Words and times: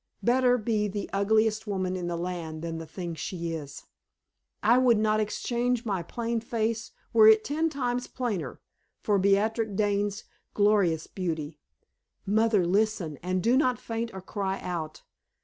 Better 0.23 0.57
be 0.57 0.87
the 0.87 1.07
ugliest 1.13 1.67
woman 1.67 1.95
in 1.95 2.07
the 2.07 2.17
land 2.17 2.63
than 2.63 2.79
the 2.79 2.87
thing 2.87 3.13
she 3.13 3.51
is! 3.53 3.83
I 4.63 4.79
would 4.79 4.97
not 4.97 5.19
exchange 5.19 5.85
my 5.85 6.01
plain 6.01 6.39
face, 6.41 6.89
were 7.13 7.27
it 7.27 7.43
ten 7.43 7.69
times 7.69 8.07
plainer, 8.07 8.59
for 9.03 9.19
Beatrix 9.19 9.73
Dane's 9.75 10.23
glorious 10.55 11.05
beauty. 11.05 11.59
Mother, 12.25 12.65
listen, 12.65 13.19
and 13.21 13.43
do 13.43 13.55
not 13.55 13.77
faint 13.77 14.09
or 14.11 14.21
cry 14.23 14.59
out. 14.61 15.03